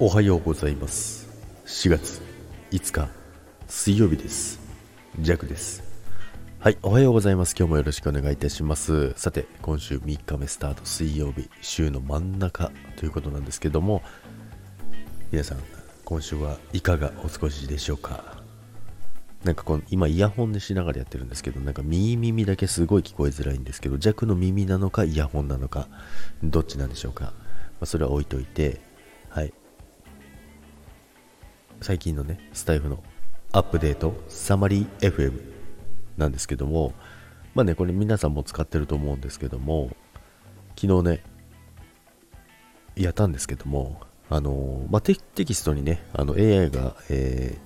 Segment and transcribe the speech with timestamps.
[0.00, 1.28] おはようございます。
[1.66, 2.22] 4月
[2.70, 3.08] 5日
[3.66, 4.60] 水曜日です。
[5.18, 5.82] ジャクです。
[6.60, 7.56] はいおはようございます。
[7.58, 9.12] 今日もよろしくお願いいたします。
[9.16, 14.02] さて今週3日目スタート水曜日週の真ん中ということなんですけども
[15.32, 15.58] 皆さん
[16.04, 18.40] 今週はいかがお過ごしでしょうか？
[19.42, 25.88] なんかこの今イヤホンでしながらやってるんですけどなんか右耳だけすごい聞こえづらいんですけど弱の耳なのかイヤホンなのか
[26.44, 27.32] どっちなんでしょうか、ま
[27.80, 28.80] あ、それは置いといて
[29.28, 29.52] はい。
[31.80, 33.02] 最近のね、スタイフの
[33.52, 35.40] アップデート、サマリー FM
[36.16, 36.92] なんですけども、
[37.54, 39.90] まあね、これ皆さんも使ってると思うんですけども、
[40.76, 41.24] 昨日ね、
[42.96, 47.56] やったんですけども、あのまあ、テキストにね、あの AI が、え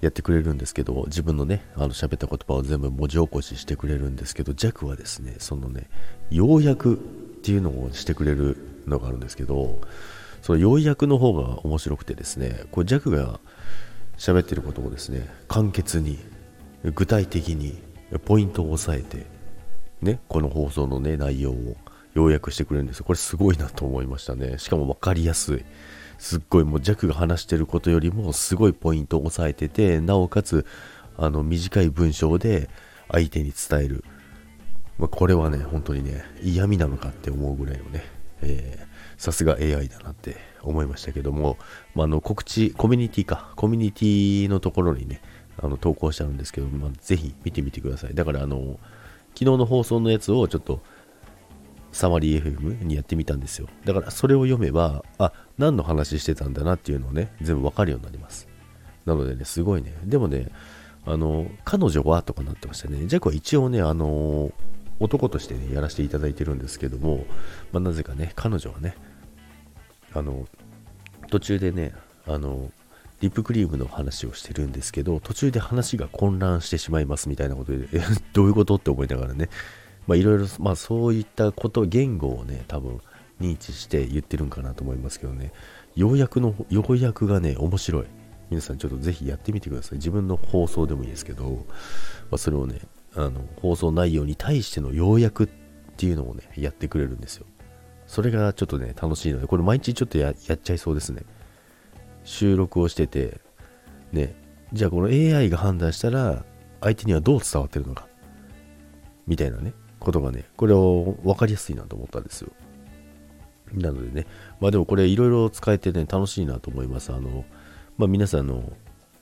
[0.00, 5.88] ー、やってくれるんですけど、自分のね、あの喋った言葉を全部文字起こししてくれるんですけど、弱はですね、そのね、
[6.30, 6.96] 要約っ
[7.42, 9.80] ていうのをしてくれるのがあるんですけど、
[10.42, 13.40] その要約の方が面白くてですね、これジャクが
[14.16, 16.18] 喋ってることをですね、簡潔に、
[16.94, 17.78] 具体的に、
[18.24, 19.26] ポイントを押さえて、
[20.02, 21.76] ね、この放送のね、内容を
[22.14, 23.04] 要約してくれるんですよ。
[23.04, 24.58] これすごいなと思いましたね。
[24.58, 25.64] しかも分かりやすい。
[26.18, 30.66] すっごいもうジャクが話してることよりもすごいポイントを押さえてて、なおかつ、
[31.16, 32.68] あの、短い文章で
[33.10, 34.04] 相手に伝える。
[34.98, 38.04] まあ、これはね、本当にね、嫌味なのかって思うぐらいのね、
[39.16, 41.58] さすが AI だなって思いましたけども、
[41.94, 45.20] まあ、の告知、コミュニティか、コミュニティのところにね、
[45.58, 48.14] あの投稿してあるんですけど、まあ、ぜひ見てみてください。
[48.14, 48.78] だから、あの、
[49.34, 50.80] 昨日の放送のやつをちょっと、
[51.92, 53.68] サマリー FM にやってみたんですよ。
[53.84, 58.48] だから、それを読めば、あ、何の話してたんだなっていうのをね、全部わかるようになります。
[59.04, 59.94] なのでね、すごいね。
[60.04, 60.48] でもね、
[61.04, 63.06] あの、彼女はとかなってましたね。
[63.06, 64.52] ジャックは一応ね、あの、
[65.00, 67.24] 男としてね、やらせていただいてるんですけども、
[67.72, 68.94] まあ、なぜかね、彼女はね、
[70.12, 70.46] あの
[71.30, 71.92] 途中でね
[72.26, 72.70] あの
[73.20, 77.86] リップクリームの話をしてるんですけど途中で話が混乱してしまいますみたいなことで
[78.32, 79.48] どういうことって思いながらね
[80.06, 83.00] まあいろいろまあそういったこと言語をね多分
[83.40, 85.52] 認知して言ってるんかなと思いますけどね
[85.94, 88.06] 要約の要約がね面白い。
[88.50, 89.98] 皆さんちょっとぜひやってみてください。
[89.98, 91.60] 自分の放送でもいいですけど、ま
[92.32, 92.80] あ、それをね
[93.14, 95.48] あの放送内容に対しての要約っ
[95.96, 97.46] ていうのをねやってくれるんですよ
[98.10, 101.22] それがちょっとね、楽しいので、これ毎日ちょっとやっちゃいそうですね。
[102.24, 103.40] 収録をしてて、
[104.10, 104.34] ね、
[104.72, 106.44] じゃあこの AI が判断したら、
[106.80, 108.08] 相手にはどう伝わってるのか、
[109.28, 112.50] みたいなね、ことがね、これを分かりやすいなと思ったんですよ。
[113.74, 114.26] なのでね、
[114.58, 117.12] まあでもこれいろいろ使えてね、楽しいなと思います。
[117.12, 117.44] あの、
[117.96, 118.72] まあ皆さんの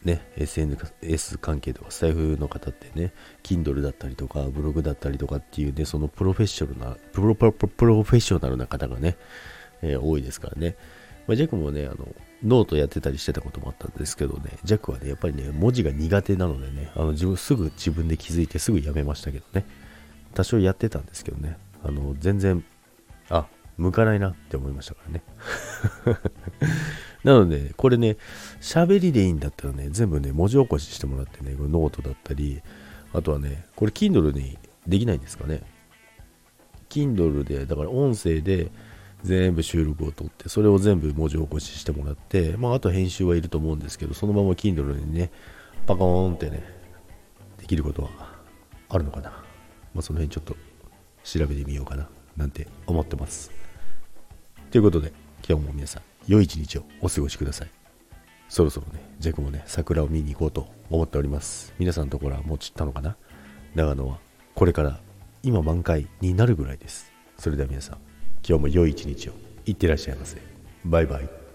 [0.04, 9.16] ね、SNS 関係とかスタイフの方ってね、Kindle だったりとか、ブログだったりとかっていうね、そのプロフェッショナルな、プロプロプロフェッショナルな方がね、
[9.82, 10.76] えー、多いですからね。
[11.26, 12.08] まあ、ジャックもね、あの、
[12.44, 19.66] ノートやってたりしてたこともあったんですけどね、ジャックはね、やっぱりね、文字が苦手なのでね、あの自分すぐ自分で気づいてすぐやめましたけどね、
[20.34, 22.64] 多少やってたんですけどね、あの、全然、
[23.28, 25.22] あ、向かないなって思いましたからね。
[27.24, 28.16] なので、これね、
[28.60, 32.62] 喋りでいいんだったらね、全部ね、文字起こししてもらってね、これノートだったり、
[33.12, 35.62] あとはね、これ Kindle にできないんですかね。
[36.88, 38.70] Kindle で、だから音声で
[39.22, 45.30] 全部収録を取って、それを全部文字起こししてもらって、まあ、あと編集はいると思うんですけど、そのまま Kindle にね、
[45.86, 46.62] パコーンってね、
[47.58, 48.10] できることは
[48.88, 49.30] あるのかな。
[49.30, 50.56] まあ、その辺ちょっと
[51.24, 53.50] 調べてみようかな、なんて思ってます。
[54.70, 55.12] ということで、
[55.48, 57.70] 今日も皆さん、良い一日をお過ごしください。
[58.48, 61.74] そろそろね、ジェクもね、桜を見に行こうと思っております。
[61.78, 63.16] 皆さんのところはもう散ったのかな？
[63.74, 64.18] 長野は
[64.54, 65.00] これから
[65.42, 67.10] 今満開になるぐらいです。
[67.38, 67.98] それでは皆さん、
[68.46, 69.32] 今日も良い一日を
[69.64, 70.38] いってらっしゃいませ。
[70.84, 71.47] バイバイ。